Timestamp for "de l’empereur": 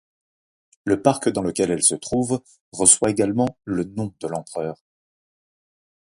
4.19-4.81